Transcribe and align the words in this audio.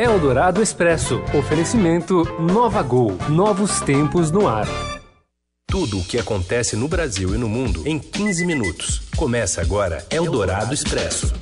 Eldorado 0.00 0.62
Expresso. 0.62 1.20
Oferecimento 1.38 2.24
Nova 2.40 2.82
Gol. 2.82 3.18
Novos 3.28 3.82
tempos 3.82 4.30
no 4.30 4.48
ar. 4.48 4.66
Tudo 5.66 5.98
o 5.98 6.02
que 6.02 6.18
acontece 6.18 6.74
no 6.74 6.88
Brasil 6.88 7.34
e 7.34 7.36
no 7.36 7.46
mundo 7.46 7.82
em 7.86 7.98
15 7.98 8.46
minutos. 8.46 9.02
Começa 9.14 9.60
agora 9.60 10.02
Eldorado 10.10 10.72
Expresso. 10.72 11.34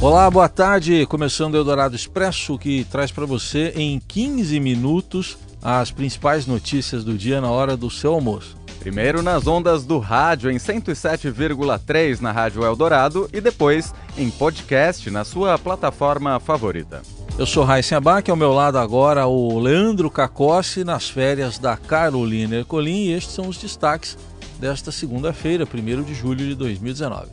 Olá, 0.00 0.30
boa 0.30 0.48
tarde. 0.48 1.04
Começando 1.04 1.52
o 1.52 1.56
Eldorado 1.58 1.94
Expresso, 1.94 2.58
que 2.58 2.86
traz 2.90 3.12
para 3.12 3.26
você 3.26 3.70
em 3.76 4.00
15 4.00 4.58
minutos 4.58 5.36
as 5.60 5.90
principais 5.90 6.46
notícias 6.46 7.04
do 7.04 7.18
dia 7.18 7.38
na 7.38 7.50
hora 7.50 7.76
do 7.76 7.90
seu 7.90 8.14
almoço. 8.14 8.56
Primeiro 8.80 9.22
nas 9.22 9.46
ondas 9.46 9.84
do 9.84 9.98
rádio 9.98 10.50
em 10.50 10.56
107,3 10.56 12.20
na 12.20 12.32
Rádio 12.32 12.64
Eldorado 12.64 13.28
e 13.30 13.42
depois 13.42 13.92
em 14.18 14.30
podcast 14.30 15.08
na 15.10 15.24
sua 15.24 15.56
plataforma 15.56 16.40
favorita. 16.40 17.02
Eu 17.38 17.46
sou 17.46 17.62
Raíssa 17.62 17.96
Abac, 17.98 18.28
ao 18.28 18.36
meu 18.36 18.52
lado 18.52 18.76
agora 18.76 19.26
o 19.28 19.60
Leandro 19.60 20.10
Cacossi 20.10 20.82
nas 20.82 21.08
férias 21.08 21.56
da 21.56 21.76
Carolina 21.76 22.56
Ercolim 22.56 23.06
e 23.06 23.12
estes 23.12 23.32
são 23.32 23.46
os 23.46 23.56
destaques 23.56 24.18
desta 24.58 24.90
segunda-feira, 24.90 25.64
1 25.64 26.02
de 26.02 26.14
julho 26.14 26.44
de 26.48 26.56
2019. 26.56 27.28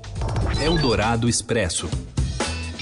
Eldorado 0.64 1.28
Expresso. 1.28 1.90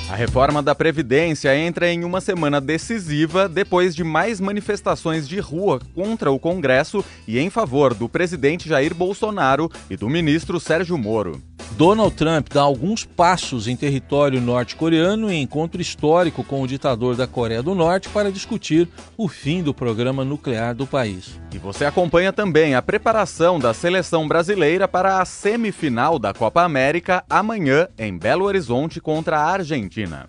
A 0.10 0.16
reforma 0.16 0.62
da 0.62 0.76
Previdência 0.76 1.58
entra 1.58 1.90
em 1.90 2.04
uma 2.04 2.20
semana 2.20 2.60
decisiva 2.60 3.48
depois 3.48 3.96
de 3.96 4.04
mais 4.04 4.42
manifestações 4.42 5.28
de 5.28 5.40
rua 5.40 5.80
contra 5.96 6.30
o 6.30 6.38
Congresso 6.38 7.04
e 7.26 7.40
em 7.40 7.50
favor 7.50 7.94
do 7.94 8.10
presidente 8.10 8.68
Jair 8.68 8.94
Bolsonaro 8.94 9.72
e 9.90 9.96
do 9.96 10.10
ministro 10.10 10.60
Sérgio 10.60 10.98
Moro. 10.98 11.42
Donald 11.76 12.16
Trump 12.16 12.50
dá 12.54 12.62
alguns 12.62 13.04
passos 13.04 13.68
em 13.68 13.76
território 13.76 14.40
norte-coreano 14.40 15.32
em 15.32 15.42
encontro 15.42 15.82
histórico 15.82 16.44
com 16.44 16.62
o 16.62 16.68
ditador 16.68 17.16
da 17.16 17.26
Coreia 17.26 17.64
do 17.64 17.74
Norte 17.74 18.10
para 18.10 18.32
discutir 18.32 18.88
o 19.18 19.28
fim 19.28 19.64
do 19.64 19.74
programa 19.74 20.24
nuclear 20.24 20.76
do 20.76 20.86
país. 20.86 21.40
E 21.52 21.58
você 21.58 21.84
acompanha 21.86 22.32
também 22.32 22.76
a 22.76 22.82
preparação 22.82 23.60
da 23.60 23.74
seleção 23.74 24.28
brasileira 24.28 24.88
para 24.88 25.20
a 25.20 25.26
semifinal 25.26 26.20
da 26.20 26.32
Copa 26.32 26.62
América 26.62 27.24
amanhã 27.28 27.88
em 27.98 28.16
Belo 28.16 28.46
Horizonte 28.46 29.02
contra 29.02 29.40
a 29.40 29.46
Argentina. 29.46 30.28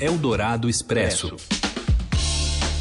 Eldorado 0.00 0.68
Expresso. 0.68 1.36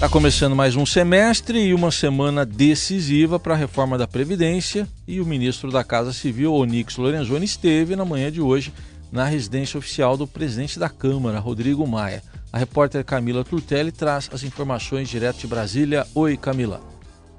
Está 0.02 0.09
começando 0.09 0.55
mais 0.55 0.75
um 0.75 0.83
semestre 0.83 1.59
e 1.59 1.75
uma 1.75 1.91
semana 1.91 2.44
decisiva 2.44 3.39
para 3.39 3.53
a 3.53 3.57
reforma 3.57 3.99
da 3.99 4.07
Previdência 4.07 4.88
e 5.07 5.21
o 5.21 5.25
ministro 5.27 5.69
da 5.69 5.83
Casa 5.83 6.11
Civil, 6.11 6.55
Onix 6.55 6.97
Lorenzoni, 6.97 7.45
esteve 7.45 7.95
na 7.95 8.03
manhã 8.03 8.31
de 8.31 8.41
hoje 8.41 8.73
na 9.11 9.25
residência 9.25 9.77
oficial 9.77 10.17
do 10.17 10.25
presidente 10.25 10.79
da 10.79 10.89
Câmara, 10.89 11.38
Rodrigo 11.38 11.85
Maia. 11.85 12.23
A 12.52 12.57
repórter 12.57 13.05
Camila 13.05 13.44
Turtelli 13.44 13.91
traz 13.91 14.27
as 14.33 14.41
informações 14.41 15.07
direto 15.07 15.38
de 15.38 15.45
Brasília. 15.45 16.07
Oi, 16.16 16.35
Camila. 16.35 16.91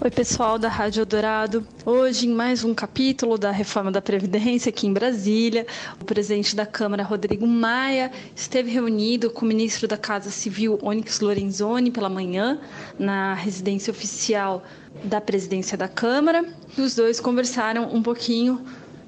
Oi, 0.04 0.10
pessoal 0.10 0.58
da 0.58 0.68
Rádio 0.68 1.06
Dourado. 1.06 1.64
Hoje, 1.86 2.26
em 2.26 2.34
mais 2.34 2.64
um 2.64 2.74
capítulo 2.74 3.38
da 3.38 3.52
reforma 3.52 3.88
da 3.88 4.02
Previdência 4.02 4.68
aqui 4.68 4.84
em 4.84 4.92
Brasília, 4.92 5.64
o 6.00 6.04
presidente 6.04 6.56
da 6.56 6.66
Câmara, 6.66 7.04
Rodrigo 7.04 7.46
Maia, 7.46 8.10
esteve 8.34 8.68
reunido 8.68 9.30
com 9.30 9.44
o 9.44 9.48
ministro 9.48 9.86
da 9.86 9.96
Casa 9.96 10.28
Civil, 10.28 10.76
Onyx 10.82 11.20
Lorenzoni, 11.20 11.92
pela 11.92 12.08
manhã, 12.08 12.58
na 12.98 13.34
residência 13.34 13.92
oficial 13.92 14.64
da 15.04 15.20
presidência 15.20 15.78
da 15.78 15.86
Câmara. 15.86 16.44
Os 16.76 16.96
dois 16.96 17.20
conversaram 17.20 17.88
um 17.94 18.02
pouquinho 18.02 18.60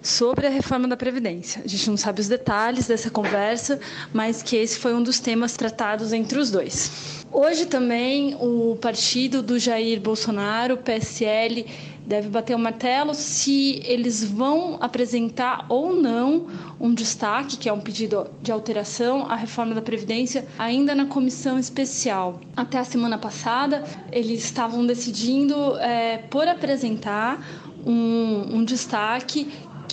sobre 0.04 0.46
a 0.46 0.50
reforma 0.50 0.86
da 0.86 0.96
Previdência. 0.96 1.62
A 1.64 1.68
gente 1.68 1.88
não 1.88 1.96
sabe 1.96 2.20
os 2.20 2.28
detalhes 2.28 2.86
dessa 2.86 3.10
conversa, 3.10 3.80
mas 4.12 4.42
que 4.42 4.54
esse 4.54 4.78
foi 4.78 4.94
um 4.94 5.02
dos 5.02 5.18
temas 5.18 5.56
tratados 5.56 6.12
entre 6.12 6.38
os 6.38 6.50
dois. 6.50 7.24
Hoje 7.32 7.66
também 7.66 8.36
o 8.38 8.76
partido 8.80 9.42
do 9.42 9.58
Jair 9.58 10.00
Bolsonaro, 10.00 10.76
PSL, 10.76 11.66
deve 12.06 12.28
bater 12.28 12.54
o 12.54 12.58
martelo 12.58 13.14
se 13.14 13.80
eles 13.84 14.22
vão 14.22 14.76
apresentar 14.78 15.64
ou 15.70 15.96
não 15.96 16.48
um 16.78 16.92
destaque, 16.92 17.56
que 17.56 17.68
é 17.68 17.72
um 17.72 17.80
pedido 17.80 18.26
de 18.42 18.52
alteração 18.52 19.26
à 19.26 19.34
reforma 19.34 19.74
da 19.74 19.80
Previdência, 19.80 20.46
ainda 20.58 20.94
na 20.94 21.06
comissão 21.06 21.58
especial. 21.58 22.40
Até 22.54 22.78
a 22.78 22.84
semana 22.84 23.16
passada, 23.16 23.82
eles 24.12 24.44
estavam 24.44 24.86
decidindo 24.86 25.78
é, 25.78 26.18
por 26.18 26.46
apresentar 26.46 27.42
um, 27.86 28.58
um 28.58 28.64
destaque 28.64 29.50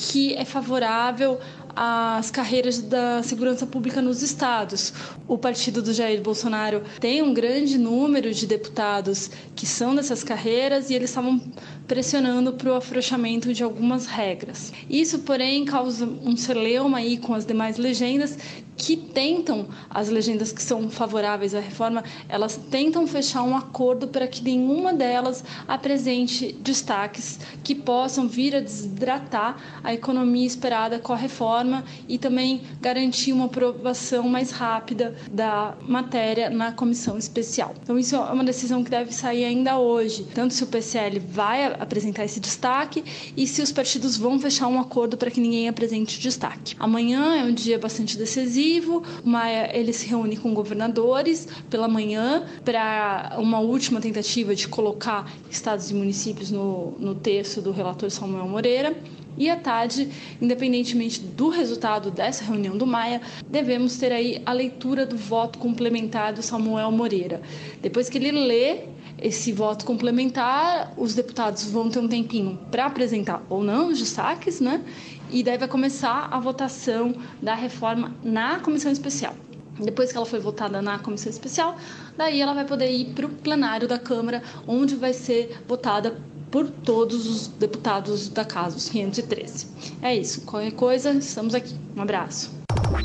que 0.09 0.33
é 0.33 0.43
favorável 0.43 1.39
as 1.75 2.31
carreiras 2.31 2.79
da 2.79 3.21
segurança 3.23 3.65
pública 3.65 4.01
nos 4.01 4.21
estados. 4.21 4.91
O 5.27 5.37
partido 5.37 5.81
do 5.81 5.93
Jair 5.93 6.21
Bolsonaro 6.21 6.81
tem 6.99 7.21
um 7.21 7.33
grande 7.33 7.77
número 7.77 8.33
de 8.33 8.45
deputados 8.47 9.29
que 9.55 9.65
são 9.65 9.95
dessas 9.95 10.23
carreiras 10.23 10.89
e 10.89 10.95
eles 10.95 11.11
estavam 11.11 11.39
pressionando 11.87 12.53
para 12.53 12.71
o 12.71 12.75
afrouxamento 12.75 13.53
de 13.53 13.63
algumas 13.63 14.05
regras. 14.05 14.73
Isso, 14.89 15.19
porém, 15.19 15.63
causa 15.63 16.05
um 16.05 16.35
celeuma 16.35 16.97
aí 16.97 17.17
com 17.17 17.33
as 17.33 17.45
demais 17.45 17.77
legendas 17.77 18.37
que 18.81 18.97
tentam, 18.97 19.67
as 19.91 20.09
legendas 20.09 20.51
que 20.51 20.61
são 20.61 20.89
favoráveis 20.89 21.53
à 21.53 21.59
reforma, 21.59 22.03
elas 22.27 22.57
tentam 22.71 23.05
fechar 23.05 23.43
um 23.43 23.55
acordo 23.55 24.07
para 24.07 24.27
que 24.27 24.43
nenhuma 24.43 24.91
delas 24.91 25.43
apresente 25.67 26.51
destaques 26.53 27.39
que 27.63 27.75
possam 27.75 28.27
vir 28.27 28.55
a 28.55 28.59
desidratar 28.59 29.81
a 29.83 29.93
economia 29.93 30.47
esperada 30.47 30.97
com 30.97 31.13
a 31.13 31.15
reforma 31.15 31.83
e 32.09 32.17
também 32.17 32.63
garantir 32.81 33.33
uma 33.33 33.45
aprovação 33.45 34.27
mais 34.27 34.49
rápida 34.49 35.15
da 35.31 35.75
matéria 35.87 36.49
na 36.49 36.71
comissão 36.71 37.19
especial. 37.19 37.75
Então, 37.83 37.99
isso 37.99 38.15
é 38.15 38.19
uma 38.19 38.43
decisão 38.43 38.83
que 38.83 38.89
deve 38.89 39.13
sair 39.13 39.45
ainda 39.45 39.77
hoje, 39.77 40.25
tanto 40.33 40.55
se 40.55 40.63
o 40.63 40.67
PCL 40.67 41.19
vai 41.19 41.65
apresentar 41.65 42.25
esse 42.25 42.39
destaque 42.39 43.03
e 43.37 43.45
se 43.45 43.61
os 43.61 43.71
partidos 43.71 44.17
vão 44.17 44.39
fechar 44.39 44.67
um 44.67 44.79
acordo 44.79 45.17
para 45.17 45.29
que 45.29 45.39
ninguém 45.39 45.69
apresente 45.69 46.19
destaque. 46.19 46.75
Amanhã 46.79 47.35
é 47.35 47.43
um 47.43 47.53
dia 47.53 47.77
bastante 47.77 48.17
decisivo 48.17 48.70
o 48.79 49.03
Maia 49.23 49.69
ele 49.73 49.91
se 49.91 50.07
reúne 50.07 50.37
com 50.37 50.53
governadores 50.53 51.47
pela 51.69 51.87
manhã 51.87 52.45
para 52.63 53.35
uma 53.37 53.59
última 53.59 53.99
tentativa 53.99 54.55
de 54.55 54.67
colocar 54.67 55.31
estados 55.49 55.91
e 55.91 55.93
municípios 55.93 56.51
no, 56.51 56.91
no 56.99 57.15
texto 57.15 57.61
do 57.61 57.71
relator 57.71 58.09
Samuel 58.09 58.47
Moreira. 58.47 58.95
E 59.37 59.49
à 59.49 59.55
tarde, 59.55 60.09
independentemente 60.41 61.19
do 61.21 61.49
resultado 61.49 62.11
dessa 62.11 62.43
reunião 62.43 62.77
do 62.77 62.85
Maia, 62.85 63.21
devemos 63.47 63.97
ter 63.97 64.11
aí 64.11 64.41
a 64.45 64.51
leitura 64.51 65.05
do 65.05 65.17
voto 65.17 65.57
complementar 65.57 66.33
do 66.33 66.41
Samuel 66.41 66.91
Moreira. 66.91 67.41
Depois 67.81 68.09
que 68.09 68.17
ele 68.17 68.31
lê 68.31 68.81
esse 69.21 69.51
voto 69.51 69.85
complementar, 69.85 70.93
os 70.97 71.13
deputados 71.13 71.69
vão 71.69 71.89
ter 71.89 71.99
um 71.99 72.07
tempinho 72.07 72.59
para 72.69 72.85
apresentar 72.85 73.43
ou 73.49 73.63
não 73.63 73.89
os 73.89 73.99
destaques, 73.99 74.59
né? 74.59 74.83
E 75.31 75.43
daí 75.43 75.57
vai 75.57 75.67
começar 75.67 76.27
a 76.31 76.39
votação 76.39 77.15
da 77.41 77.55
reforma 77.55 78.13
na 78.23 78.59
comissão 78.59 78.91
especial. 78.91 79.35
Depois 79.79 80.11
que 80.11 80.17
ela 80.17 80.25
foi 80.25 80.39
votada 80.39 80.81
na 80.81 80.99
comissão 80.99 81.29
especial, 81.29 81.77
daí 82.17 82.41
ela 82.41 82.53
vai 82.53 82.65
poder 82.65 82.91
ir 82.91 83.13
para 83.13 83.25
o 83.25 83.29
plenário 83.29 83.87
da 83.87 83.97
Câmara, 83.97 84.43
onde 84.67 84.95
vai 84.95 85.13
ser 85.13 85.61
votada 85.67 86.21
por 86.51 86.69
todos 86.69 87.25
os 87.25 87.47
deputados 87.47 88.27
da 88.27 88.43
casa, 88.43 88.75
os 88.75 88.89
513. 88.89 89.67
É 90.01 90.15
isso. 90.15 90.41
Qualquer 90.41 90.73
coisa, 90.73 91.11
estamos 91.11 91.55
aqui. 91.55 91.73
Um 91.95 92.01
abraço. 92.01 92.51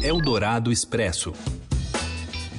Eldorado 0.03 0.73
Expresso. 0.73 1.33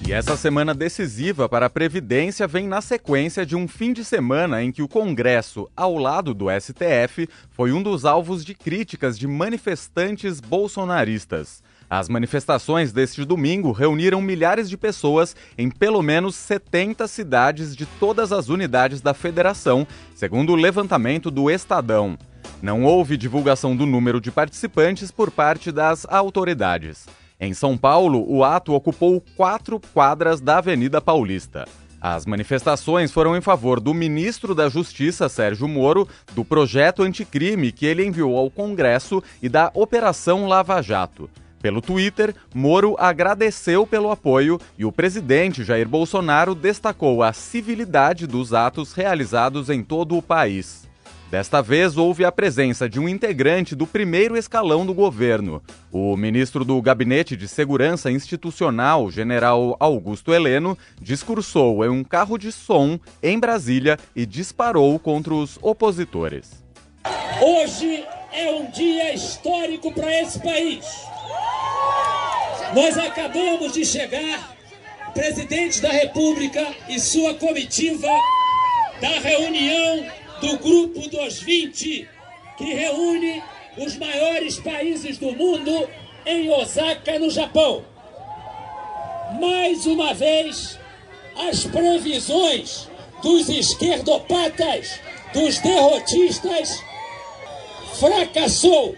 E 0.07 0.13
essa 0.13 0.37
semana 0.37 0.73
decisiva 0.73 1.49
para 1.49 1.65
a 1.65 1.69
Previdência 1.69 2.47
vem 2.47 2.65
na 2.65 2.79
sequência 2.79 3.45
de 3.45 3.57
um 3.57 3.67
fim 3.67 3.91
de 3.91 4.05
semana 4.05 4.63
em 4.63 4.71
que 4.71 4.81
o 4.81 4.87
Congresso, 4.87 5.69
ao 5.75 5.97
lado 5.97 6.33
do 6.33 6.45
STF, 6.49 7.27
foi 7.49 7.73
um 7.73 7.83
dos 7.83 8.05
alvos 8.05 8.45
de 8.45 8.53
críticas 8.53 9.19
de 9.19 9.27
manifestantes 9.27 10.39
bolsonaristas. 10.39 11.61
As 11.89 12.07
manifestações 12.07 12.93
deste 12.93 13.25
domingo 13.25 13.73
reuniram 13.73 14.21
milhares 14.21 14.69
de 14.69 14.77
pessoas 14.77 15.35
em 15.57 15.69
pelo 15.69 16.01
menos 16.01 16.35
70 16.35 17.05
cidades 17.05 17.75
de 17.75 17.85
todas 17.99 18.31
as 18.31 18.47
unidades 18.47 19.01
da 19.01 19.13
federação, 19.13 19.85
segundo 20.15 20.53
o 20.53 20.55
levantamento 20.55 21.29
do 21.29 21.51
Estadão. 21.51 22.17
Não 22.61 22.85
houve 22.85 23.17
divulgação 23.17 23.75
do 23.75 23.85
número 23.85 24.21
de 24.21 24.31
participantes 24.31 25.11
por 25.11 25.29
parte 25.29 25.69
das 25.69 26.05
autoridades. 26.05 27.05
Em 27.39 27.53
São 27.53 27.77
Paulo, 27.77 28.25
o 28.27 28.43
ato 28.43 28.73
ocupou 28.73 29.21
quatro 29.35 29.79
quadras 29.93 30.41
da 30.41 30.57
Avenida 30.57 30.99
Paulista. 30.99 31.67
As 32.01 32.25
manifestações 32.25 33.11
foram 33.11 33.37
em 33.37 33.41
favor 33.41 33.79
do 33.79 33.93
ministro 33.93 34.55
da 34.55 34.67
Justiça, 34.69 35.29
Sérgio 35.29 35.67
Moro, 35.67 36.07
do 36.33 36.43
projeto 36.43 37.03
anticrime 37.03 37.71
que 37.71 37.85
ele 37.85 38.03
enviou 38.03 38.35
ao 38.35 38.49
Congresso 38.49 39.21
e 39.41 39.47
da 39.47 39.69
Operação 39.75 40.47
Lava 40.47 40.81
Jato. 40.81 41.29
Pelo 41.61 41.81
Twitter, 41.81 42.35
Moro 42.55 42.95
agradeceu 42.97 43.85
pelo 43.85 44.11
apoio 44.11 44.59
e 44.77 44.83
o 44.83 44.91
presidente 44.91 45.63
Jair 45.63 45.87
Bolsonaro 45.87 46.55
destacou 46.55 47.21
a 47.21 47.33
civilidade 47.33 48.25
dos 48.25 48.51
atos 48.51 48.93
realizados 48.93 49.69
em 49.69 49.83
todo 49.83 50.17
o 50.17 50.23
país. 50.23 50.87
Desta 51.29 51.61
vez, 51.61 51.97
houve 51.97 52.23
a 52.23 52.31
presença 52.31 52.87
de 52.87 53.01
um 53.01 53.09
integrante 53.09 53.75
do 53.75 53.85
primeiro 53.85 54.37
escalão 54.37 54.85
do 54.85 54.93
governo. 54.93 55.61
O 55.91 56.15
ministro 56.15 56.63
do 56.63 56.81
Gabinete 56.81 57.35
de 57.35 57.49
Segurança 57.49 58.09
Institucional, 58.09 59.11
general 59.11 59.75
Augusto 59.77 60.33
Heleno, 60.33 60.77
discursou 61.01 61.83
em 61.83 61.89
um 61.89 62.01
carro 62.01 62.37
de 62.37 62.49
som 62.49 62.97
em 63.21 63.37
Brasília 63.37 63.99
e 64.15 64.25
disparou 64.25 64.97
contra 64.97 65.33
os 65.33 65.59
opositores. 65.61 66.63
Hoje 67.41 68.05
é 68.31 68.49
um 68.51 68.71
dia 68.71 69.13
histórico 69.13 69.93
para 69.93 70.21
esse 70.21 70.39
país. 70.39 70.85
Nós 72.73 72.97
acabamos 72.97 73.73
de 73.73 73.83
chegar, 73.83 74.55
presidente 75.13 75.81
da 75.81 75.89
República 75.89 76.65
e 76.87 76.97
sua 77.01 77.33
comitiva, 77.33 78.07
da 79.01 79.19
reunião 79.19 80.05
do 80.41 80.57
Grupo 80.57 81.07
dos 81.09 81.39
20, 81.39 82.07
que 82.57 82.63
reúne 82.63 83.43
os 83.77 83.97
maiores 83.97 84.59
países 84.59 85.17
do 85.17 85.31
mundo 85.31 85.89
em 86.25 86.49
Osaka, 86.49 87.17
no 87.19 87.29
Japão. 87.29 87.83
Mais 89.39 89.85
uma 89.85 90.13
vez, 90.13 90.77
as 91.49 91.65
previsões 91.65 92.87
dos 93.21 93.49
esquerdopatas, 93.49 94.99
dos 95.33 95.59
derrotistas, 95.59 96.83
fracassou. 97.93 98.95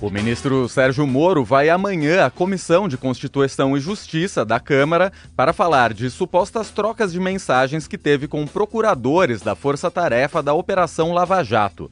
O 0.00 0.08
ministro 0.08 0.66
Sérgio 0.66 1.06
Moro 1.06 1.44
vai 1.44 1.68
amanhã 1.68 2.24
à 2.24 2.30
Comissão 2.30 2.88
de 2.88 2.96
Constituição 2.96 3.76
e 3.76 3.80
Justiça 3.80 4.46
da 4.46 4.58
Câmara 4.58 5.12
para 5.36 5.52
falar 5.52 5.92
de 5.92 6.08
supostas 6.08 6.70
trocas 6.70 7.12
de 7.12 7.20
mensagens 7.20 7.86
que 7.86 7.98
teve 7.98 8.26
com 8.26 8.46
procuradores 8.46 9.42
da 9.42 9.54
Força 9.54 9.90
Tarefa 9.90 10.42
da 10.42 10.54
Operação 10.54 11.12
Lava 11.12 11.44
Jato. 11.44 11.90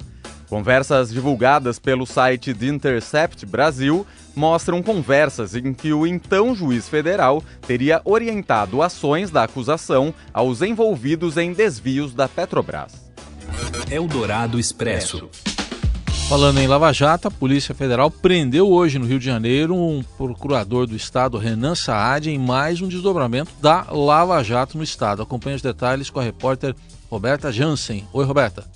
Conversas 0.48 1.10
divulgadas 1.10 1.78
pelo 1.78 2.06
site 2.06 2.54
The 2.54 2.66
Intercept 2.68 3.44
Brasil 3.44 4.06
mostram 4.34 4.82
conversas 4.82 5.54
em 5.54 5.74
que 5.74 5.92
o 5.92 6.06
então 6.06 6.54
juiz 6.54 6.88
federal 6.88 7.44
teria 7.66 8.00
orientado 8.06 8.80
ações 8.80 9.30
da 9.30 9.42
acusação 9.42 10.14
aos 10.32 10.62
envolvidos 10.62 11.36
em 11.36 11.52
desvios 11.52 12.14
da 12.14 12.26
Petrobras. 12.26 12.94
Eldorado 13.90 14.58
Expresso. 14.58 15.28
Falando 16.28 16.58
em 16.58 16.66
Lava 16.66 16.92
Jato, 16.92 17.26
a 17.26 17.30
Polícia 17.30 17.74
Federal 17.74 18.10
prendeu 18.10 18.70
hoje 18.70 18.98
no 18.98 19.06
Rio 19.06 19.18
de 19.18 19.24
Janeiro 19.24 19.74
um 19.74 20.02
procurador 20.02 20.86
do 20.86 20.94
Estado, 20.94 21.38
Renan 21.38 21.74
Saad, 21.74 22.30
em 22.30 22.38
mais 22.38 22.82
um 22.82 22.86
desdobramento 22.86 23.50
da 23.62 23.86
Lava 23.90 24.44
Jato 24.44 24.76
no 24.76 24.84
Estado. 24.84 25.22
Acompanhe 25.22 25.56
os 25.56 25.62
detalhes 25.62 26.10
com 26.10 26.20
a 26.20 26.22
repórter 26.22 26.76
Roberta 27.10 27.50
Jansen. 27.50 28.06
Oi, 28.12 28.26
Roberta. 28.26 28.66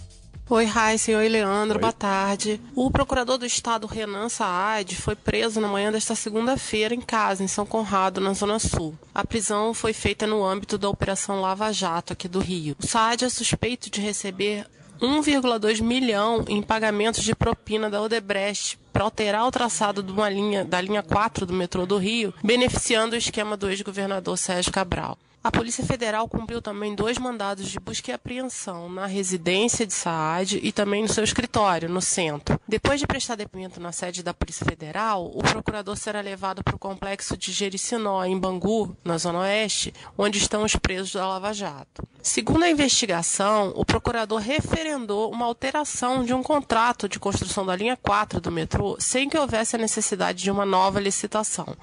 Oi, 0.49 0.65
Heisen. 0.65 1.15
Oi, 1.15 1.29
Leandro. 1.29 1.77
Oi. 1.77 1.81
Boa 1.83 1.93
tarde. 1.93 2.59
O 2.75 2.91
procurador 2.91 3.37
do 3.37 3.45
Estado, 3.45 3.87
Renan 3.87 4.31
Saad, 4.31 4.97
foi 4.97 5.15
preso 5.15 5.61
na 5.61 5.69
manhã 5.69 5.93
desta 5.93 6.15
segunda-feira 6.15 6.95
em 6.95 7.03
casa, 7.03 7.45
em 7.45 7.49
São 7.49 7.67
Conrado, 7.67 8.19
na 8.19 8.33
Zona 8.33 8.59
Sul. 8.59 8.95
A 9.15 9.27
prisão 9.27 9.75
foi 9.75 9.93
feita 9.93 10.27
no 10.27 10.43
âmbito 10.43 10.79
da 10.79 10.89
Operação 10.89 11.39
Lava 11.43 11.71
Jato, 11.71 12.15
aqui 12.15 12.29
do 12.29 12.41
Rio. 12.41 12.75
O 12.83 12.87
Saad 12.87 13.27
é 13.27 13.29
suspeito 13.29 13.91
de 13.91 14.01
receber 14.01 14.67
1,2 15.03 15.83
milhão 15.83 16.45
em 16.47 16.63
pagamentos 16.63 17.25
de 17.25 17.35
propina 17.35 17.91
da 17.91 18.01
Odebrecht 18.01 18.79
para 18.93 19.03
alterar 19.03 19.45
o 19.45 19.51
traçado 19.51 20.01
de 20.01 20.13
uma 20.13 20.31
linha, 20.31 20.65
da 20.65 20.81
linha 20.81 21.03
4 21.03 21.45
do 21.45 21.53
metrô 21.53 21.85
do 21.85 21.99
Rio, 21.99 22.33
beneficiando 22.45 23.17
o 23.17 23.19
esquema 23.19 23.57
do 23.57 23.69
ex-governador 23.69 24.39
Sérgio 24.39 24.71
Cabral. 24.71 25.19
A 25.45 25.51
Polícia 25.51 25.85
Federal 25.85 26.29
cumpriu 26.29 26.63
também 26.63 26.95
dois 26.95 27.19
mandados 27.19 27.69
de 27.69 27.81
busca 27.81 28.13
e 28.13 28.15
apreensão 28.15 28.89
na 28.89 29.07
residência 29.07 29.85
de 29.85 29.93
Saad 29.93 30.61
e 30.63 30.71
também 30.71 31.03
no 31.03 31.09
seu 31.09 31.25
escritório, 31.25 31.89
no 31.89 32.01
centro. 32.01 32.61
Depois 32.69 33.01
de 33.01 33.09
prestar 33.09 33.35
depoimento 33.35 33.81
na 33.81 33.91
sede 33.91 34.23
da 34.23 34.33
Polícia 34.33 34.65
Federal, 34.65 35.27
o 35.35 35.43
procurador 35.43 35.97
será 35.97 36.21
levado 36.21 36.63
para 36.63 36.77
o 36.77 36.79
complexo 36.79 37.37
de 37.37 37.51
Jericinó, 37.51 38.25
em 38.25 38.39
Bangu, 38.39 38.97
na 39.05 39.19
Zona 39.19 39.41
Oeste, 39.41 39.93
onde 40.17 40.39
estão 40.39 40.63
os 40.63 40.77
presos 40.77 41.13
da 41.13 41.27
Lava 41.27 41.53
Jato. 41.53 42.07
Segundo 42.23 42.63
a 42.63 42.71
investigação, 42.71 43.73
o 43.75 43.85
procurador 43.85 44.39
referendou 44.39 45.33
uma 45.33 45.47
alteração 45.47 46.25
de 46.25 46.33
um 46.33 46.41
contrato 46.41 47.09
de 47.09 47.19
construção 47.19 47.67
da 47.67 47.75
linha 47.75 47.99
4 48.01 48.41
do 48.41 48.53
metrô 48.53 48.97
sem 49.01 49.29
que 49.29 49.37
houvesse 49.37 49.75
a 49.75 49.79
necessidade 49.81 50.41
de 50.41 50.53
uma 50.53 50.65
nova 50.65 51.01
licitação. 51.01 51.77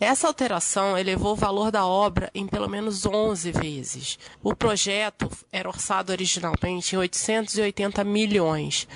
Essa 0.00 0.26
alteração 0.26 0.98
elevou 0.98 1.32
o 1.32 1.36
valor 1.36 1.70
da 1.70 1.86
obra 1.86 2.30
em 2.34 2.46
pelo 2.46 2.68
menos 2.68 3.06
11 3.06 3.52
vezes. 3.52 4.18
O 4.42 4.54
projeto 4.54 5.30
era 5.52 5.68
orçado 5.68 6.10
originalmente 6.10 6.94
em 6.94 6.98
880 6.98 8.02
milhões 8.02 8.88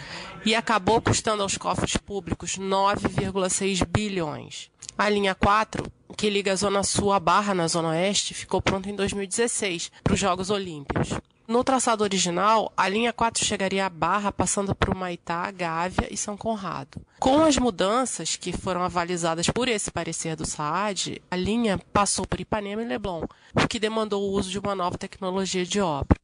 e 0.45 0.55
acabou 0.55 1.01
custando 1.01 1.43
aos 1.43 1.57
cofres 1.57 1.97
públicos 1.97 2.59
9,6 2.59 3.87
bilhões. 3.87 4.71
A 4.97 5.09
linha 5.09 5.35
4, 5.35 5.85
que 6.17 6.29
liga 6.29 6.53
a 6.53 6.57
Zona 6.57 6.83
Sul 6.83 7.13
à 7.13 7.21
Barra 7.21 7.55
na 7.55 7.69
Zona 7.69 7.91
Oeste, 7.91 8.35
ficou 8.35 8.61
pronta 8.61 8.91
em 8.91 8.97
2016 8.97 9.93
para 10.03 10.15
os 10.15 10.21
Jogos 10.21 10.51
Olímpicos. 10.51 11.11
No 11.49 11.65
traçado 11.65 12.05
original, 12.05 12.71
a 12.77 12.87
linha 12.91 13.11
4 13.11 13.43
chegaria 13.43 13.87
à 13.87 13.89
Barra, 13.89 14.31
passando 14.31 14.75
por 14.75 14.95
Maitá, 14.95 15.51
Gávea 15.51 16.07
e 16.11 16.17
São 16.17 16.37
Conrado. 16.37 17.01
Com 17.19 17.43
as 17.43 17.57
mudanças 17.57 18.37
que 18.37 18.53
foram 18.53 18.83
avalizadas 18.83 19.49
por 19.49 19.67
esse 19.67 19.91
parecer 19.91 20.37
do 20.37 20.47
SAAD, 20.47 21.23
a 21.31 21.37
linha 21.37 21.81
passou 21.91 22.27
por 22.27 22.39
Ipanema 22.39 22.83
e 22.83 22.85
Leblon, 22.85 23.25
o 23.55 23.67
que 23.67 23.81
demandou 23.81 24.25
o 24.25 24.33
uso 24.33 24.51
de 24.51 24.59
uma 24.59 24.75
nova 24.75 24.99
tecnologia 24.99 25.65
de 25.65 25.81
obra. 25.81 26.19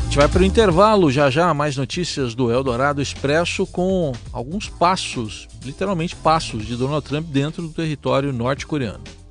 A 0.00 0.04
gente 0.06 0.16
vai 0.16 0.28
para 0.28 0.42
o 0.42 0.44
intervalo, 0.44 1.08
já 1.08 1.30
já 1.30 1.54
mais 1.54 1.76
notícias 1.76 2.34
do 2.34 2.50
Eldorado 2.50 3.00
Expresso 3.00 3.64
com 3.64 4.10
alguns 4.32 4.68
passos, 4.68 5.46
literalmente 5.64 6.16
passos, 6.16 6.66
de 6.66 6.74
Donald 6.74 7.06
Trump 7.06 7.28
dentro 7.28 7.62
do 7.62 7.72
território 7.72 8.32
norte-coreano. 8.32 9.21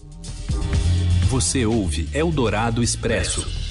Você 1.31 1.65
ouve 1.65 2.09
Eldorado 2.13 2.83
Expresso. 2.83 3.70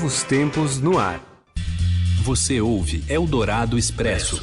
Novos 0.00 0.22
tempos 0.22 0.80
no 0.80 0.98
ar. 0.98 1.20
Você 2.22 2.58
ouve 2.58 3.04
Eldorado 3.06 3.76
Expresso. 3.76 4.42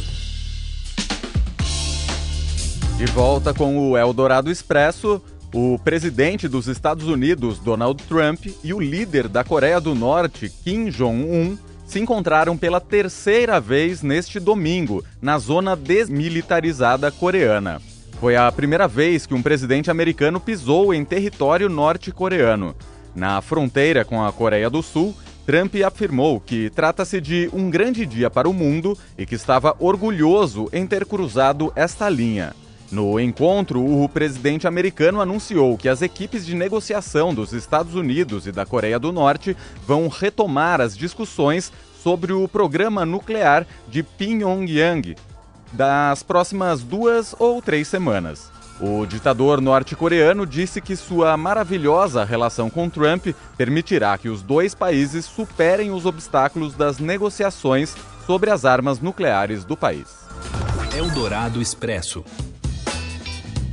De 2.96 3.08
volta 3.08 3.56
com 3.56 3.90
o 3.90 3.98
Eldorado 3.98 4.52
Expresso, 4.52 5.20
o 5.52 5.80
presidente 5.80 6.48
dos 6.48 6.68
Estados 6.68 7.08
Unidos, 7.08 7.58
Donald 7.58 8.04
Trump, 8.04 8.46
e 8.64 8.72
o 8.72 8.80
líder 8.80 9.28
da 9.28 9.44
Coreia 9.44 9.82
do 9.82 9.96
Norte, 9.96 10.48
Kim 10.64 10.92
Jong-un, 10.92 11.58
se 11.88 12.00
encontraram 12.00 12.56
pela 12.56 12.80
terceira 12.80 13.60
vez 13.60 14.04
neste 14.04 14.40
domingo, 14.40 15.04
na 15.20 15.40
zona 15.40 15.76
desmilitarizada 15.76 17.12
coreana. 17.12 17.82
Foi 18.20 18.36
a 18.36 18.52
primeira 18.52 18.88
vez 18.88 19.26
que 19.26 19.34
um 19.34 19.42
presidente 19.42 19.90
americano 19.90 20.40
pisou 20.40 20.94
em 20.94 21.04
território 21.04 21.68
norte-coreano. 21.68 22.76
Na 23.16 23.42
fronteira 23.42 24.06
com 24.06 24.24
a 24.24 24.32
Coreia 24.32 24.70
do 24.70 24.84
Sul, 24.84 25.16
Trump 25.48 25.76
afirmou 25.76 26.42
que 26.42 26.70
trata-se 26.70 27.22
de 27.22 27.50
um 27.54 27.70
grande 27.70 28.06
dia 28.06 28.30
para 28.30 28.50
o 28.50 28.54
mundo 28.54 28.98
e 29.18 29.26
que 29.26 29.36
estava 29.36 29.74
orgulhoso 29.80 30.68
em 30.74 30.86
ter 30.86 31.06
cruzado 31.06 31.72
esta 31.74 32.10
linha. 32.10 32.54
No 32.92 33.18
encontro, 33.18 33.82
o 33.82 34.10
presidente 34.10 34.68
americano 34.68 35.22
anunciou 35.22 35.78
que 35.78 35.88
as 35.88 36.02
equipes 36.02 36.46
de 36.46 36.54
negociação 36.54 37.34
dos 37.34 37.54
Estados 37.54 37.96
Unidos 37.96 38.46
e 38.46 38.52
da 38.52 38.66
Coreia 38.66 39.00
do 39.00 39.14
Norte 39.14 39.56
vão 39.86 40.10
retomar 40.10 40.82
as 40.82 40.98
discussões 40.98 41.72
sobre 42.04 42.34
o 42.34 42.46
programa 42.50 43.06
nuclear 43.06 43.66
de 43.88 44.04
Pyongyang 44.04 45.16
das 45.72 46.24
próximas 46.24 46.84
duas 46.84 47.34
ou 47.40 47.62
três 47.62 47.88
semanas. 47.88 48.57
O 48.80 49.08
ditador 49.08 49.60
norte-coreano 49.60 50.46
disse 50.46 50.80
que 50.80 50.96
sua 50.96 51.36
maravilhosa 51.36 52.24
relação 52.24 52.70
com 52.70 52.88
Trump 52.90 53.28
permitirá 53.58 54.16
que 54.18 54.30
os 54.30 54.44
dois 54.44 54.76
países 54.76 55.26
superem 55.26 55.92
os 55.92 56.06
obstáculos 56.06 56.76
das 56.76 57.00
negociações 57.00 57.96
sobre 58.28 58.52
as 58.52 58.66
armas 58.66 59.00
nucleares 59.00 59.66
do 59.66 59.76
país. 59.76 60.08
Eldorado 60.96 61.60
Expresso. 61.60 62.24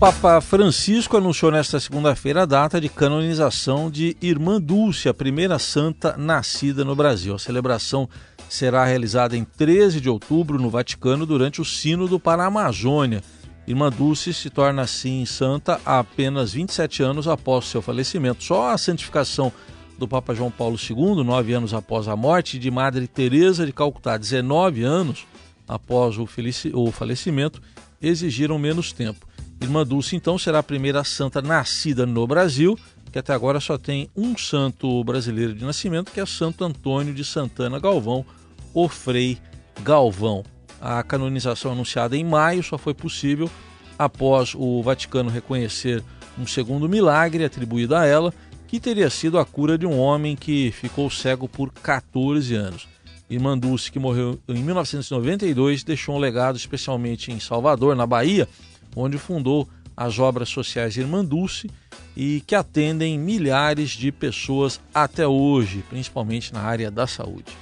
Papa 0.00 0.40
Francisco 0.40 1.16
anunciou 1.16 1.52
nesta 1.52 1.78
segunda-feira 1.78 2.42
a 2.42 2.46
data 2.46 2.80
de 2.80 2.88
canonização 2.88 3.90
de 3.90 4.16
Irmã 4.20 4.60
Dulce, 4.60 5.08
a 5.08 5.14
primeira 5.14 5.58
santa 5.58 6.16
nascida 6.16 6.84
no 6.84 6.96
Brasil. 6.96 7.34
A 7.34 7.38
celebração 7.38 8.08
será 8.48 8.84
realizada 8.84 9.36
em 9.36 9.44
13 9.44 10.00
de 10.00 10.08
outubro 10.08 10.58
no 10.58 10.68
Vaticano 10.68 11.24
durante 11.24 11.60
o 11.60 11.64
Sínodo 11.64 12.18
para 12.18 12.42
a 12.42 12.46
Amazônia. 12.46 13.22
Irmã 13.66 13.90
Dulce 13.90 14.34
se 14.34 14.50
torna 14.50 14.82
assim 14.82 15.24
santa 15.24 15.80
apenas 15.84 16.52
27 16.52 17.02
anos 17.02 17.26
após 17.26 17.64
seu 17.64 17.80
falecimento. 17.80 18.44
Só 18.44 18.70
a 18.70 18.78
santificação 18.78 19.50
do 19.98 20.06
Papa 20.06 20.34
João 20.34 20.50
Paulo 20.50 20.76
II, 20.78 21.24
nove 21.24 21.52
anos 21.54 21.72
após 21.72 22.06
a 22.08 22.16
morte, 22.16 22.58
de 22.58 22.70
Madre 22.70 23.06
Teresa 23.06 23.64
de 23.64 23.72
Calcutá, 23.72 24.18
19 24.18 24.82
anos 24.82 25.26
após 25.66 26.18
o, 26.18 26.28
o 26.74 26.92
falecimento, 26.92 27.62
exigiram 28.02 28.58
menos 28.58 28.92
tempo. 28.92 29.26
Irmã 29.60 29.86
Dulce, 29.86 30.14
então, 30.14 30.36
será 30.36 30.58
a 30.58 30.62
primeira 30.62 31.02
santa 31.04 31.40
nascida 31.40 32.04
no 32.04 32.26
Brasil, 32.26 32.78
que 33.10 33.18
até 33.18 33.32
agora 33.32 33.60
só 33.60 33.78
tem 33.78 34.10
um 34.14 34.36
santo 34.36 35.02
brasileiro 35.04 35.54
de 35.54 35.64
nascimento, 35.64 36.12
que 36.12 36.20
é 36.20 36.26
Santo 36.26 36.64
Antônio 36.64 37.14
de 37.14 37.24
Santana 37.24 37.78
Galvão, 37.78 38.26
o 38.74 38.88
Frei 38.88 39.38
Galvão. 39.82 40.44
A 40.86 41.02
canonização 41.02 41.72
anunciada 41.72 42.14
em 42.14 42.22
maio 42.22 42.62
só 42.62 42.76
foi 42.76 42.92
possível 42.92 43.50
após 43.98 44.54
o 44.54 44.82
Vaticano 44.82 45.30
reconhecer 45.30 46.04
um 46.38 46.46
segundo 46.46 46.86
milagre 46.86 47.42
atribuído 47.42 47.96
a 47.96 48.04
ela, 48.04 48.34
que 48.68 48.78
teria 48.78 49.08
sido 49.08 49.38
a 49.38 49.46
cura 49.46 49.78
de 49.78 49.86
um 49.86 49.98
homem 49.98 50.36
que 50.36 50.70
ficou 50.72 51.08
cego 51.08 51.48
por 51.48 51.72
14 51.72 52.54
anos. 52.54 52.86
Irmã 53.30 53.56
Dulce, 53.56 53.90
que 53.90 53.98
morreu 53.98 54.38
em 54.46 54.62
1992, 54.62 55.84
deixou 55.84 56.16
um 56.16 56.18
legado 56.18 56.58
especialmente 56.58 57.32
em 57.32 57.40
Salvador, 57.40 57.96
na 57.96 58.06
Bahia, 58.06 58.46
onde 58.94 59.16
fundou 59.16 59.66
as 59.96 60.18
obras 60.18 60.50
sociais 60.50 60.98
Irmã 60.98 61.24
Dulce 61.24 61.70
e 62.14 62.42
que 62.46 62.54
atendem 62.54 63.18
milhares 63.18 63.92
de 63.92 64.12
pessoas 64.12 64.78
até 64.92 65.26
hoje, 65.26 65.82
principalmente 65.88 66.52
na 66.52 66.60
área 66.60 66.90
da 66.90 67.06
saúde. 67.06 67.56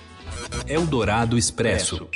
Eldorado 0.67 1.39
Expresso. 1.39 2.09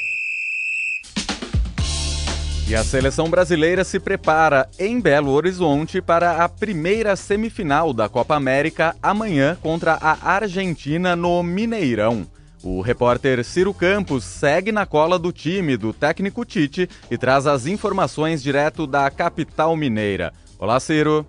E 2.68 2.75
a 2.75 2.82
seleção 2.82 3.30
brasileira 3.30 3.85
se 3.85 4.00
prepara 4.00 4.68
em 4.76 5.00
Belo 5.00 5.30
Horizonte 5.30 6.02
para 6.02 6.44
a 6.44 6.49
primeira 6.49 7.14
semifinal 7.14 7.92
da 7.92 8.08
Copa 8.08 8.35
América 8.35 8.96
amanhã 9.00 9.56
contra 9.62 9.92
a 9.94 10.32
Argentina 10.32 11.14
no 11.14 11.44
Mineirão. 11.44 12.26
O 12.64 12.80
repórter 12.80 13.44
Ciro 13.44 13.73
Campos 13.73 14.25
segue 14.25 14.73
na 14.73 14.85
cola 14.85 15.16
do 15.16 15.30
time 15.30 15.76
do 15.76 15.92
técnico 15.92 16.44
Tite 16.44 16.90
e 17.08 17.16
traz 17.16 17.46
as 17.46 17.66
informações 17.66 18.42
direto 18.42 18.85
da 18.85 19.08
capital 19.12 19.76
mineira. 19.76 20.32
Olá, 20.58 20.80
Ciro. 20.80 21.25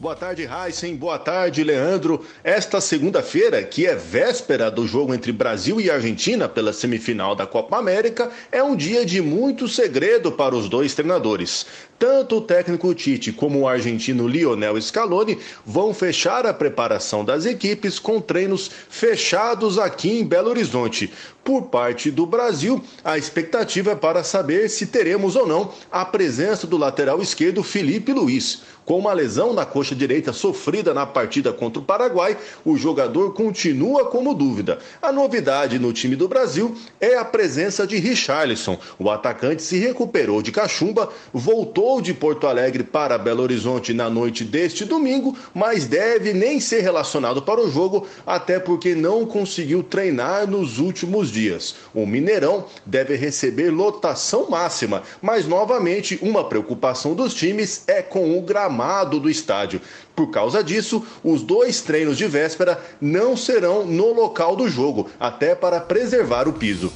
Boa 0.00 0.14
tarde, 0.14 0.48
Heisen. 0.48 0.94
Boa 0.94 1.18
tarde, 1.18 1.64
Leandro. 1.64 2.24
Esta 2.44 2.80
segunda-feira, 2.80 3.64
que 3.64 3.84
é 3.84 3.96
véspera 3.96 4.70
do 4.70 4.86
jogo 4.86 5.12
entre 5.12 5.32
Brasil 5.32 5.80
e 5.80 5.90
Argentina 5.90 6.48
pela 6.48 6.72
semifinal 6.72 7.34
da 7.34 7.48
Copa 7.48 7.76
América, 7.78 8.30
é 8.52 8.62
um 8.62 8.76
dia 8.76 9.04
de 9.04 9.20
muito 9.20 9.66
segredo 9.66 10.30
para 10.30 10.54
os 10.54 10.68
dois 10.68 10.94
treinadores. 10.94 11.66
Tanto 11.98 12.36
o 12.36 12.40
técnico 12.40 12.94
Tite 12.94 13.32
como 13.32 13.58
o 13.58 13.66
argentino 13.66 14.28
Lionel 14.28 14.80
Scaloni 14.80 15.36
vão 15.66 15.92
fechar 15.92 16.46
a 16.46 16.54
preparação 16.54 17.24
das 17.24 17.44
equipes 17.44 17.98
com 17.98 18.20
treinos 18.20 18.70
fechados 18.88 19.80
aqui 19.80 20.20
em 20.20 20.24
Belo 20.24 20.50
Horizonte. 20.50 21.12
Por 21.42 21.62
parte 21.62 22.08
do 22.10 22.24
Brasil, 22.24 22.80
a 23.02 23.18
expectativa 23.18 23.92
é 23.92 23.96
para 23.96 24.22
saber 24.22 24.68
se 24.68 24.86
teremos 24.86 25.34
ou 25.34 25.46
não 25.46 25.72
a 25.90 26.04
presença 26.04 26.68
do 26.68 26.76
lateral 26.76 27.20
esquerdo 27.20 27.64
Felipe 27.64 28.12
Luiz. 28.12 28.62
Com 28.88 29.00
uma 29.00 29.12
lesão 29.12 29.52
na 29.52 29.66
coxa 29.66 29.94
direita 29.94 30.32
sofrida 30.32 30.94
na 30.94 31.04
partida 31.04 31.52
contra 31.52 31.78
o 31.78 31.84
Paraguai, 31.84 32.38
o 32.64 32.74
jogador 32.74 33.34
continua 33.34 34.06
como 34.06 34.32
dúvida. 34.32 34.78
A 35.02 35.12
novidade 35.12 35.78
no 35.78 35.92
time 35.92 36.16
do 36.16 36.26
Brasil 36.26 36.74
é 36.98 37.14
a 37.14 37.22
presença 37.22 37.86
de 37.86 37.98
Richarlison. 37.98 38.78
O 38.98 39.10
atacante 39.10 39.62
se 39.62 39.76
recuperou 39.76 40.40
de 40.40 40.50
cachumba, 40.50 41.10
voltou 41.34 42.00
de 42.00 42.14
Porto 42.14 42.46
Alegre 42.46 42.82
para 42.82 43.18
Belo 43.18 43.42
Horizonte 43.42 43.92
na 43.92 44.08
noite 44.08 44.42
deste 44.42 44.86
domingo, 44.86 45.36
mas 45.52 45.84
deve 45.84 46.32
nem 46.32 46.58
ser 46.58 46.80
relacionado 46.80 47.42
para 47.42 47.60
o 47.60 47.70
jogo, 47.70 48.06
até 48.26 48.58
porque 48.58 48.94
não 48.94 49.26
conseguiu 49.26 49.82
treinar 49.82 50.48
nos 50.48 50.78
últimos 50.78 51.30
dias. 51.30 51.74
O 51.92 52.06
Mineirão 52.06 52.64
deve 52.86 53.16
receber 53.16 53.68
lotação 53.68 54.48
máxima, 54.48 55.02
mas 55.20 55.46
novamente 55.46 56.18
uma 56.22 56.48
preocupação 56.48 57.14
dos 57.14 57.34
times 57.34 57.82
é 57.86 58.00
com 58.00 58.38
o 58.38 58.40
gramado 58.40 58.77
gramado 58.78 59.18
do 59.18 59.28
estádio. 59.28 59.80
Por 60.14 60.30
causa 60.30 60.62
disso, 60.62 61.04
os 61.24 61.42
dois 61.42 61.80
treinos 61.80 62.16
de 62.16 62.26
véspera 62.26 62.80
não 63.00 63.36
serão 63.36 63.84
no 63.84 64.12
local 64.12 64.54
do 64.54 64.68
jogo, 64.68 65.10
até 65.18 65.54
para 65.54 65.80
preservar 65.80 66.46
o 66.46 66.52
piso. 66.52 66.92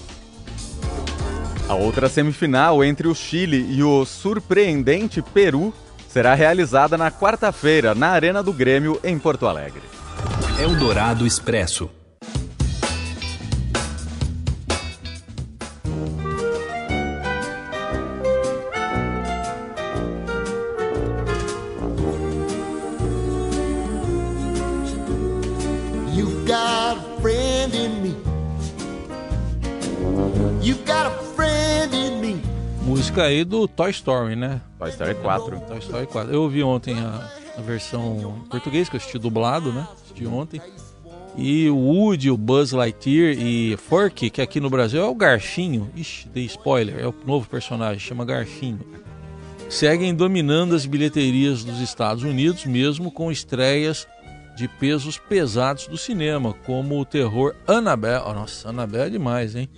A 1.68 1.74
outra 1.74 2.08
semifinal 2.08 2.84
entre 2.84 3.08
o 3.08 3.14
Chile 3.14 3.66
e 3.70 3.82
o 3.82 4.04
surpreendente 4.04 5.22
Peru 5.22 5.72
será 6.08 6.34
realizada 6.34 6.96
na 6.96 7.10
quarta-feira 7.10 7.94
na 7.94 8.08
Arena 8.08 8.42
do 8.42 8.52
Grêmio, 8.52 9.00
em 9.02 9.18
Porto 9.18 9.46
Alegre. 9.46 9.82
Eldorado 10.60 11.26
Expresso. 11.26 11.90
Música 32.84 33.24
aí 33.24 33.42
do 33.42 33.66
Toy 33.66 33.90
Story, 33.90 34.36
né? 34.36 34.60
Toy 34.78 34.90
Story 34.90 35.14
4. 35.16 35.60
Toy 35.60 35.78
Story 35.78 36.06
4. 36.06 36.32
Eu 36.32 36.42
ouvi 36.42 36.62
ontem 36.62 36.94
a, 37.00 37.28
a 37.58 37.60
versão 37.60 38.40
em 38.44 38.48
português, 38.48 38.88
que 38.88 38.94
eu 38.94 38.98
assisti 38.98 39.18
dublado, 39.18 39.72
né? 39.72 39.88
Assisti 39.92 40.24
ontem. 40.24 40.60
E 41.36 41.68
o 41.68 41.76
Woody, 41.76 42.30
o 42.30 42.36
Buzz 42.36 42.70
Lightyear 42.70 43.36
e 43.36 43.76
Forky, 43.76 44.30
que 44.30 44.40
aqui 44.40 44.60
no 44.60 44.70
Brasil 44.70 45.02
é 45.02 45.04
o 45.04 45.14
Garfinho. 45.16 45.90
Ixi, 45.96 46.28
dei 46.28 46.44
spoiler, 46.44 46.96
é 47.00 47.08
o 47.08 47.14
novo 47.26 47.48
personagem, 47.48 47.98
chama 47.98 48.24
Garfinho. 48.24 48.78
Seguem 49.68 50.14
dominando 50.14 50.76
as 50.76 50.86
bilheterias 50.86 51.64
dos 51.64 51.80
Estados 51.80 52.22
Unidos, 52.22 52.66
mesmo 52.66 53.10
com 53.10 53.32
estreias 53.32 54.06
de 54.54 54.68
pesos 54.68 55.18
pesados 55.18 55.86
do 55.86 55.96
cinema, 55.96 56.52
como 56.66 57.00
o 57.00 57.04
terror 57.04 57.54
Annabelle. 57.66 58.22
Oh, 58.26 58.34
nossa, 58.34 58.68
Annabelle 58.68 59.06
é 59.06 59.10
demais, 59.10 59.56
hein? 59.56 59.68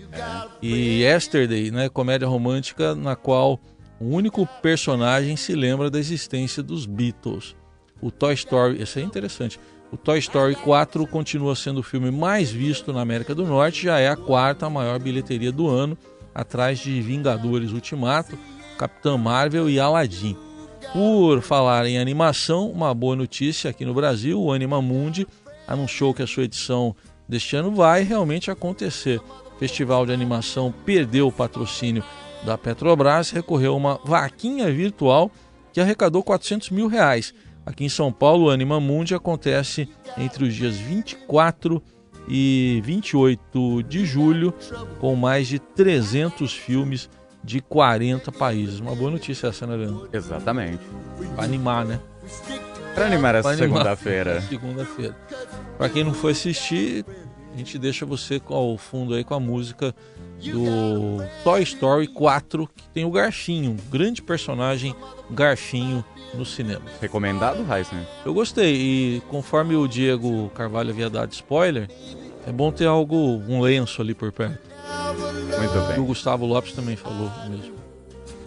E 0.61 1.03
Yesterday, 1.03 1.71
né? 1.71 1.89
Comédia 1.89 2.27
romântica 2.27 2.95
na 2.95 3.15
qual 3.15 3.61
o 4.01 4.07
único 4.07 4.47
personagem 4.61 5.37
se 5.37 5.55
lembra 5.55 5.91
da 5.91 5.99
existência 5.99 6.63
dos 6.63 6.87
Beatles. 6.87 7.55
O 8.01 8.11
Toy 8.11 8.35
Story, 8.35 8.83
esse 8.83 9.01
é 9.01 9.03
interessante. 9.03 9.59
O 9.93 9.97
Toy 9.97 10.19
Story 10.19 10.57
4 10.57 11.07
continua 11.07 11.55
sendo 11.55 11.79
o 11.79 11.83
filme 11.83 12.11
mais 12.11 12.51
visto 12.51 12.93
na 12.93 13.01
América 13.01 13.35
do 13.35 13.47
Norte, 13.47 13.85
já 13.85 14.01
é 14.01 14.09
a 14.09 14.17
quarta 14.17 14.69
maior 14.69 14.99
bilheteria 14.99 15.53
do 15.53 15.69
ano, 15.69 15.97
atrás 16.35 16.81
de 16.81 17.01
Vingadores 17.01 17.71
Ultimato, 17.71 18.37
Capitã 18.77 19.17
Marvel 19.17 19.71
e 19.71 19.79
Aladdin. 19.79 20.37
Por 20.93 21.43
falar 21.43 21.87
em 21.87 21.99
animação, 21.99 22.71
uma 22.71 22.95
boa 22.95 23.17
notícia 23.17 23.71
aqui 23.71 23.85
no 23.85 23.95
Brasil: 23.95 24.41
o 24.41 24.53
Anima 24.53 24.81
Mundi 24.81 25.27
anunciou 25.67 26.15
que 26.15 26.23
a 26.23 26.27
sua 26.27 26.45
edição 26.45 26.95
deste 27.29 27.57
ano 27.57 27.73
vai 27.73 28.03
realmente 28.03 28.51
acontecer. 28.51 29.21
O 29.55 29.59
Festival 29.59 30.07
de 30.07 30.13
Animação 30.13 30.73
perdeu 30.85 31.29
o 31.29 31.33
patrocínio 31.33 32.05
da 32.45 32.59
Petrobras, 32.59 33.31
recorreu 33.31 33.73
a 33.73 33.77
uma 33.77 34.01
vaquinha 34.05 34.71
virtual 34.71 35.31
que 35.73 35.81
arrecadou 35.81 36.23
400 36.23 36.71
mil 36.71 36.87
reais. 36.87 37.35
Aqui 37.67 37.85
em 37.85 37.89
São 37.89 38.13
Paulo, 38.13 38.47
o 38.47 38.51
Anima 38.51 38.79
Mundi 38.79 39.15
acontece 39.15 39.89
entre 40.19 40.45
os 40.45 40.55
dias 40.55 40.77
24 40.77 41.83
e 42.29 42.81
28 42.85 43.83
de 43.83 44.05
julho, 44.05 44.53
com 45.01 45.15
mais 45.17 45.49
de 45.49 45.59
300 45.59 46.53
filmes 46.53 47.09
de 47.45 47.61
40 47.61 48.33
países. 48.33 48.81
Uma 48.81 48.95
boa 48.95 49.11
notícia 49.11 49.49
essa, 49.49 49.67
né, 49.67 49.77
Leandro? 49.77 50.09
Exatamente. 50.13 50.83
Pra 51.35 51.45
animar, 51.45 51.85
né? 51.85 52.01
Pra 52.95 53.07
animar 53.07 53.35
essa 53.35 53.55
segunda-feira. 53.55 54.41
Segunda-feira. 54.49 55.17
Pra 55.77 55.89
quem 55.89 56.05
não 56.05 56.15
foi 56.15 56.33
assistir, 56.33 57.05
a 57.53 57.57
gente 57.59 57.79
deixa 57.79 58.07
você 58.07 58.41
ao 58.47 58.79
fundo 58.79 59.15
aí 59.15 59.23
com 59.25 59.35
a 59.35 59.41
música 59.41 59.95
do 60.41 61.19
Toy 61.43 61.63
Story 61.63 62.07
4, 62.07 62.69
que 62.75 62.89
tem 62.89 63.05
o 63.05 63.11
Garfinho, 63.11 63.77
grande 63.91 64.23
personagem 64.23 64.95
Garfinho 65.31 66.05
no 66.35 66.45
cinema. 66.45 66.83
Recomendado, 67.01 67.65
Heisen? 67.73 68.01
Eu 68.25 68.35
gostei, 68.35 68.75
e 68.75 69.23
conforme 69.29 69.77
o 69.77 69.87
Diego 69.87 70.51
Carvalho 70.55 70.91
havia 70.91 71.11
dado 71.11 71.33
spoiler, 71.33 71.89
é 72.47 72.53
bom 72.53 72.71
ter 72.71 72.87
algo, 72.87 73.17
um 73.49 73.61
lenço 73.61 74.03
ali 74.03 74.15
por 74.15 74.33
perto. 74.33 74.74
Muito 75.59 75.89
bem. 75.89 76.01
o 76.01 76.05
Gustavo 76.05 76.47
Lopes 76.47 76.73
também 76.73 76.97
falou 76.97 77.31
mesmo. 77.49 77.85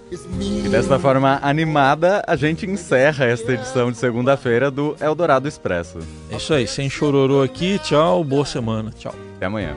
E 0.09 0.69
desta 0.69 0.97
forma 0.97 1.37
animada, 1.41 2.23
a 2.25 2.35
gente 2.37 2.65
encerra 2.65 3.25
esta 3.25 3.51
edição 3.51 3.91
de 3.91 3.97
segunda-feira 3.97 4.71
do 4.71 4.95
Eldorado 5.01 5.47
Expresso. 5.47 5.99
É 6.31 6.37
isso 6.37 6.53
aí, 6.53 6.65
sem 6.65 6.89
chororô 6.89 7.41
aqui, 7.41 7.77
tchau, 7.79 8.23
boa 8.23 8.45
semana, 8.45 8.91
tchau. 8.97 9.13
Até 9.35 9.47
amanhã. 9.47 9.75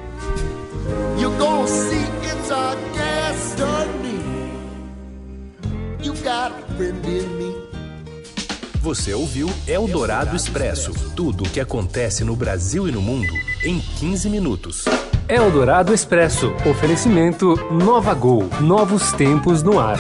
Você 8.81 9.13
ouviu 9.13 9.51
Eldorado 9.67 10.35
Expresso 10.35 10.93
tudo 11.15 11.45
o 11.45 11.49
que 11.49 11.61
acontece 11.61 12.25
no 12.25 12.35
Brasil 12.35 12.89
e 12.89 12.93
no 12.93 13.03
mundo 13.03 13.33
em 13.65 13.79
15 13.79 14.31
minutos. 14.31 14.85
Eldorado 15.31 15.95
Expresso 15.95 16.53
oferecimento 16.69 17.55
Nova 17.71 18.15
Gol 18.15 18.49
novos 18.61 19.13
tempos 19.13 19.63
no 19.63 19.79
ar. 19.79 19.97